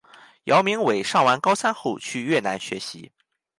[0.45, 3.11] 姚明伟上完高三后去越南学习。